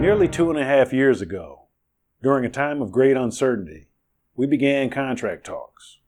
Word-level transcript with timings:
Nearly 0.00 0.28
two 0.28 0.48
and 0.48 0.56
a 0.56 0.64
half 0.64 0.92
years 0.92 1.20
ago, 1.20 1.62
during 2.22 2.44
a 2.44 2.48
time 2.48 2.80
of 2.80 2.92
great 2.92 3.16
uncertainty, 3.16 3.88
we 4.36 4.46
began 4.46 4.90
contract 4.90 5.44
talks. 5.44 5.98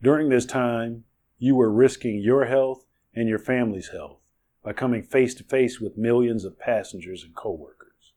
During 0.00 0.28
this 0.28 0.46
time, 0.46 1.02
you 1.38 1.56
were 1.56 1.68
risking 1.68 2.20
your 2.20 2.44
health 2.44 2.86
and 3.16 3.28
your 3.28 3.40
family's 3.40 3.88
health 3.88 4.20
by 4.62 4.72
coming 4.72 5.02
face 5.02 5.34
to 5.34 5.44
face 5.44 5.80
with 5.80 5.98
millions 5.98 6.44
of 6.44 6.60
passengers 6.60 7.24
and 7.24 7.34
coworkers. 7.34 8.12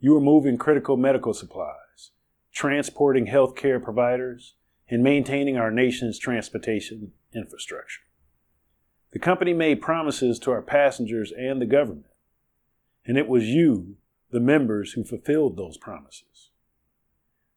You 0.00 0.14
were 0.14 0.20
moving 0.20 0.56
critical 0.56 0.96
medical 0.96 1.34
supplies, 1.34 2.12
transporting 2.50 3.26
healthcare 3.26 3.82
providers, 3.82 4.54
and 4.88 5.02
maintaining 5.02 5.58
our 5.58 5.70
nation's 5.70 6.18
transportation 6.18 7.12
infrastructure. 7.34 8.00
The 9.12 9.18
company 9.18 9.52
made 9.52 9.82
promises 9.82 10.38
to 10.38 10.52
our 10.52 10.62
passengers 10.62 11.32
and 11.32 11.60
the 11.60 11.66
government, 11.66 12.06
and 13.04 13.18
it 13.18 13.28
was 13.28 13.44
you, 13.44 13.98
the 14.34 14.40
members, 14.40 14.92
who 14.92 15.04
fulfilled 15.04 15.56
those 15.56 15.78
promises. 15.78 16.50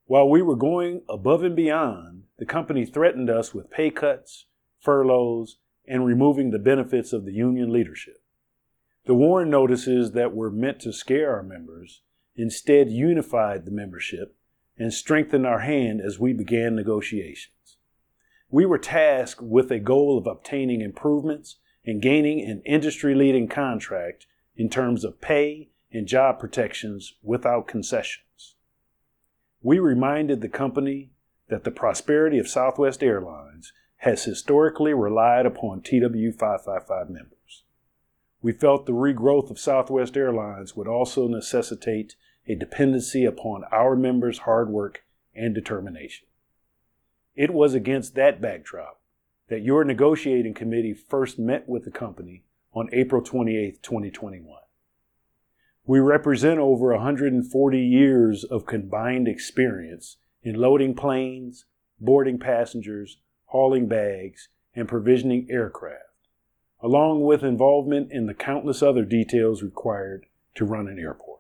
While 0.06 0.30
we 0.30 0.44
were 0.44 0.56
going 0.56 1.02
above 1.10 1.44
and 1.44 1.56
beyond, 1.56 2.24
the 2.38 2.46
company 2.46 2.86
threatened 2.86 3.30
us 3.30 3.54
with 3.54 3.72
pay 3.72 3.90
cuts, 3.90 4.46
furloughs, 4.80 5.58
and 5.88 6.06
removing 6.06 6.52
the 6.52 6.60
benefits 6.60 7.14
of 7.14 7.26
the 7.26 7.34
union 7.34 7.74
leadership. 7.74 8.22
The 9.06 9.16
warn 9.16 9.50
notices 9.50 10.12
that 10.12 10.36
were 10.36 10.52
meant 10.52 10.80
to 10.82 10.94
scare 10.94 11.36
our 11.36 11.42
members 11.42 12.04
instead 12.36 12.92
unified 12.92 13.66
the 13.66 13.72
membership 13.72 14.36
and 14.78 14.94
strengthened 14.94 15.48
our 15.48 15.62
hand 15.62 16.00
as 16.00 16.20
we 16.20 16.32
began 16.32 16.76
negotiations. 16.76 17.78
We 18.52 18.68
were 18.68 18.78
tasked 18.78 19.42
with 19.42 19.72
a 19.72 19.80
goal 19.80 20.18
of 20.18 20.28
obtaining 20.28 20.82
improvements 20.82 21.58
and 21.84 22.02
gaining 22.02 22.42
an 22.42 22.62
industry 22.66 23.16
leading 23.16 23.48
contract 23.48 24.28
in 24.56 24.70
terms 24.70 25.04
of 25.04 25.20
pay 25.20 25.70
and 25.92 26.08
job 26.08 26.40
protections 26.40 27.14
without 27.24 27.68
concessions. 27.68 28.56
We 29.62 29.80
reminded 29.80 30.42
the 30.42 30.50
company 30.50 31.12
that 31.50 31.64
the 31.64 31.72
prosperity 31.72 32.40
of 32.40 32.48
Southwest 32.48 33.02
Airlines 33.02 33.74
has 33.98 34.26
historically 34.26 34.94
relied 34.94 35.46
upon 35.46 35.82
TWU 35.82 36.34
555 36.34 37.10
members. 37.10 37.64
We 38.42 38.52
felt 38.52 38.86
the 38.86 38.92
regrowth 38.94 39.50
of 39.50 39.60
Southwest 39.60 40.16
Airlines 40.16 40.76
would 40.76 40.88
also 40.88 41.28
necessitate 41.28 42.16
a 42.48 42.56
dependency 42.56 43.26
upon 43.26 43.64
our 43.72 43.96
members' 43.96 44.40
hard 44.40 44.70
work 44.70 45.04
and 45.36 45.56
determination. 45.56 46.28
It 47.36 47.54
was 47.54 47.74
against 47.74 48.16
that 48.16 48.42
backdrop 48.42 49.02
that 49.50 49.64
your 49.64 49.84
negotiating 49.84 50.54
committee 50.54 50.94
first 50.94 51.40
met 51.40 51.68
with 51.68 51.86
the 51.86 51.92
company 51.92 52.44
on 52.74 52.90
April 52.92 53.22
28, 53.22 53.82
2021. 53.82 54.60
We 55.88 56.00
represent 56.00 56.60
over 56.60 56.94
140 56.94 57.80
years 57.80 58.44
of 58.44 58.66
combined 58.66 59.26
experience 59.30 60.18
in 60.44 60.56
loading 60.56 60.94
planes, 60.94 61.64
boarding 61.98 62.40
passengers, 62.40 63.20
hauling 63.46 63.88
bags, 63.88 64.50
and 64.76 64.86
provisioning 64.86 65.48
aircraft, 65.50 66.28
along 66.84 67.22
with 67.22 67.42
involvement 67.42 68.12
in 68.12 68.26
the 68.26 68.34
countless 68.34 68.84
other 68.84 69.06
details 69.06 69.64
required 69.64 70.26
to 70.56 70.66
run 70.66 70.90
an 70.90 71.00
airport. 71.00 71.40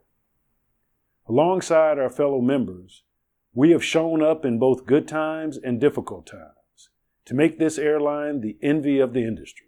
Alongside 1.27 1.99
our 1.99 2.09
fellow 2.09 2.39
members, 2.39 3.03
we 3.53 3.71
have 3.71 3.83
shown 3.83 4.23
up 4.23 4.45
in 4.45 4.59
both 4.59 4.85
good 4.85 5.09
times 5.09 5.57
and 5.57 5.81
difficult 5.81 6.25
times 6.25 6.89
to 7.25 7.33
make 7.33 7.59
this 7.59 7.77
airline 7.77 8.39
the 8.39 8.57
envy 8.61 8.99
of 8.99 9.11
the 9.11 9.25
industry. 9.25 9.67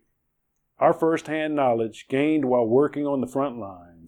Our 0.80 0.94
firsthand 0.94 1.54
knowledge 1.54 2.06
gained 2.08 2.46
while 2.46 2.66
working 2.66 3.06
on 3.06 3.20
the 3.20 3.28
front 3.28 3.58
lines, 3.58 3.99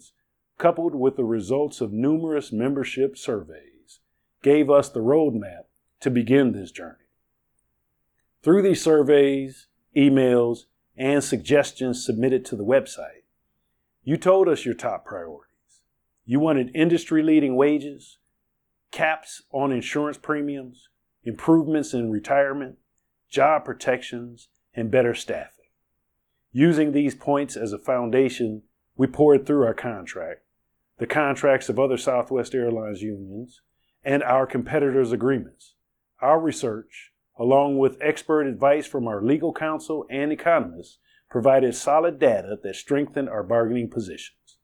coupled 0.61 0.93
with 0.93 1.15
the 1.15 1.23
results 1.23 1.81
of 1.81 1.91
numerous 1.91 2.51
membership 2.51 3.17
surveys, 3.17 3.99
gave 4.43 4.69
us 4.69 4.89
the 4.89 4.99
roadmap 4.99 5.63
to 5.99 6.11
begin 6.11 6.51
this 6.51 6.69
journey. 6.69 7.09
Through 8.43 8.61
these 8.61 8.79
surveys, 8.79 9.65
emails, 9.97 10.65
and 10.95 11.23
suggestions 11.23 12.05
submitted 12.05 12.45
to 12.45 12.55
the 12.55 12.63
website, 12.63 13.23
you 14.03 14.17
told 14.17 14.47
us 14.47 14.63
your 14.63 14.75
top 14.75 15.03
priorities. 15.03 15.81
You 16.25 16.39
wanted 16.39 16.75
industry 16.75 17.23
leading 17.23 17.55
wages, 17.55 18.19
caps 18.91 19.41
on 19.51 19.71
insurance 19.71 20.19
premiums, 20.19 20.89
improvements 21.23 21.91
in 21.91 22.11
retirement, 22.11 22.77
job 23.31 23.65
protections, 23.65 24.49
and 24.75 24.91
better 24.91 25.15
staffing. 25.15 25.65
Using 26.51 26.91
these 26.91 27.15
points 27.15 27.57
as 27.57 27.73
a 27.73 27.79
foundation, 27.79 28.61
we 28.95 29.07
poured 29.07 29.47
through 29.47 29.65
our 29.65 29.73
contract, 29.73 30.41
the 31.01 31.07
contracts 31.07 31.67
of 31.67 31.79
other 31.79 31.97
Southwest 31.97 32.53
Airlines 32.53 33.01
unions, 33.01 33.61
and 34.03 34.21
our 34.21 34.45
competitors' 34.45 35.11
agreements. 35.11 35.73
Our 36.21 36.39
research, 36.39 37.11
along 37.39 37.79
with 37.79 37.97
expert 37.99 38.43
advice 38.43 38.85
from 38.85 39.07
our 39.07 39.19
legal 39.19 39.51
counsel 39.51 40.05
and 40.11 40.31
economists, 40.31 40.99
provided 41.27 41.73
solid 41.73 42.19
data 42.19 42.55
that 42.61 42.75
strengthened 42.75 43.29
our 43.29 43.41
bargaining 43.41 43.89
positions. 43.89 44.59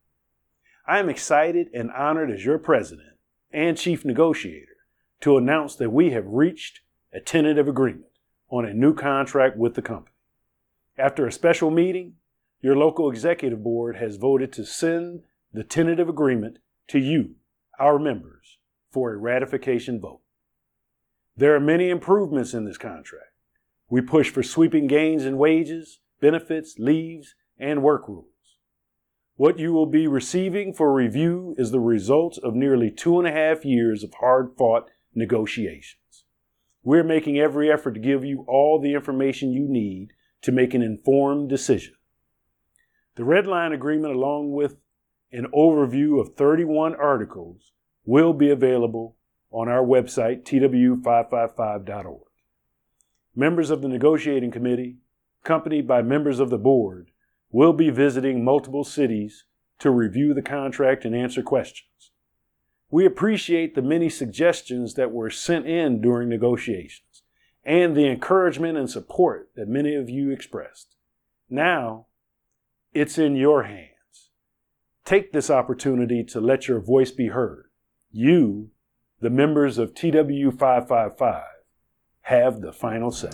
I 0.87 0.99
am 0.99 1.09
excited 1.09 1.69
and 1.73 1.89
honored 1.89 2.29
as 2.29 2.45
your 2.45 2.59
president 2.59 3.17
and 3.51 3.75
chief 3.75 4.05
negotiator 4.05 4.77
to 5.21 5.37
announce 5.37 5.75
that 5.77 5.89
we 5.89 6.11
have 6.11 6.27
reached 6.27 6.81
a 7.11 7.19
tentative 7.19 7.67
agreement 7.67 8.11
on 8.51 8.63
a 8.63 8.75
new 8.75 8.93
contract 8.93 9.57
with 9.57 9.73
the 9.73 9.81
company. 9.81 10.13
After 10.99 11.25
a 11.25 11.31
special 11.31 11.71
meeting, 11.71 12.17
your 12.61 12.75
local 12.75 13.09
executive 13.09 13.63
board 13.63 13.95
has 13.95 14.17
voted 14.17 14.53
to 14.53 14.65
send 14.65 15.23
the 15.57 15.63
tentative 15.63 16.07
agreement 16.07 16.59
to 16.87 16.99
you, 16.99 17.35
our 17.79 17.97
members, 17.97 18.57
for 18.91 19.13
a 19.13 19.17
ratification 19.17 19.99
vote. 19.99 20.21
There 21.35 21.55
are 21.55 21.59
many 21.59 21.89
improvements 21.89 22.53
in 22.53 22.65
this 22.65 22.77
contract. 22.77 23.31
We 23.89 24.01
push 24.01 24.29
for 24.29 24.43
sweeping 24.43 24.87
gains 24.87 25.25
in 25.25 25.37
wages, 25.37 25.99
benefits, 26.19 26.75
leaves, 26.77 27.35
and 27.59 27.83
work 27.83 28.07
rules. 28.07 28.25
What 29.35 29.59
you 29.59 29.71
will 29.71 29.85
be 29.85 30.07
receiving 30.07 30.73
for 30.73 30.93
review 30.93 31.55
is 31.57 31.71
the 31.71 31.79
result 31.79 32.39
of 32.43 32.55
nearly 32.55 32.89
two 32.89 33.19
and 33.19 33.27
a 33.27 33.31
half 33.31 33.63
years 33.63 34.03
of 34.03 34.13
hard 34.19 34.53
fought 34.57 34.89
negotiations. 35.13 36.25
We're 36.83 37.03
making 37.03 37.39
every 37.39 37.71
effort 37.71 37.93
to 37.93 37.99
give 37.99 38.23
you 38.23 38.45
all 38.47 38.79
the 38.81 38.93
information 38.93 39.51
you 39.51 39.67
need 39.67 40.09
to 40.41 40.51
make 40.51 40.73
an 40.73 40.81
informed 40.81 41.49
decision. 41.49 41.93
The 43.15 43.23
Redline 43.23 43.73
Agreement, 43.73 44.13
along 44.13 44.51
with 44.51 44.77
an 45.31 45.47
overview 45.53 46.19
of 46.19 46.35
31 46.35 46.95
articles, 46.95 47.71
will 48.05 48.33
be 48.33 48.49
available 48.49 49.15
on 49.51 49.67
our 49.67 49.83
website, 49.83 50.43
twu555.org. 50.43 52.21
Members 53.35 53.69
of 53.69 53.81
the 53.81 53.87
negotiating 53.87 54.51
committee, 54.51 54.97
accompanied 55.43 55.87
by 55.87 56.01
members 56.01 56.39
of 56.39 56.49
the 56.49 56.57
board, 56.57 57.11
will 57.51 57.73
be 57.73 57.89
visiting 57.89 58.43
multiple 58.43 58.83
cities 58.83 59.45
to 59.79 59.91
review 59.91 60.33
the 60.33 60.41
contract 60.41 61.05
and 61.05 61.15
answer 61.15 61.43
questions. 61.43 62.11
We 62.89 63.05
appreciate 63.05 63.75
the 63.75 63.81
many 63.81 64.09
suggestions 64.09 64.93
that 64.93 65.11
were 65.11 65.29
sent 65.29 65.67
in 65.67 66.01
during 66.01 66.29
negotiations 66.29 67.23
and 67.65 67.95
the 67.95 68.07
encouragement 68.07 68.77
and 68.77 68.89
support 68.89 69.49
that 69.55 69.67
many 69.67 69.93
of 69.93 70.09
you 70.09 70.31
expressed. 70.31 70.95
Now, 71.49 72.07
it's 72.93 73.17
in 73.17 73.35
your 73.35 73.63
hands. 73.63 73.96
Take 75.07 75.31
this 75.31 75.49
opportunity 75.49 76.21
to 76.25 76.41
let 76.41 76.67
your 76.67 76.81
voice 76.81 77.11
be 77.11 77.27
heard. 77.27 77.69
You, 78.11 78.71
the 79.21 79.29
members 79.29 79.77
of 79.77 79.93
TWU555, 79.93 81.43
have 82.23 82.59
the 82.59 82.73
final 82.73 83.11
say. 83.11 83.29